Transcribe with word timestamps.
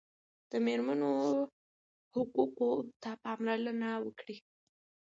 د 0.51 0.53
مېرمنو 0.65 1.11
حقوقو 2.13 2.71
ته 3.01 3.11
پاملرنه 3.23 3.89
وکړئ. 4.05 4.37